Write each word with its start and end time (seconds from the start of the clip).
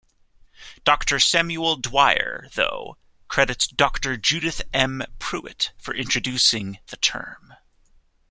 Doctor 0.83 1.19
Samuel 1.19 1.75
Dwyer, 1.75 2.49
though, 2.55 2.97
credits 3.27 3.67
Doctor 3.67 4.17
Judith 4.17 4.63
M. 4.73 5.03
Prewitt 5.19 5.73
for 5.77 5.93
introducing 5.93 6.79
the 6.87 6.97
term. 6.97 7.53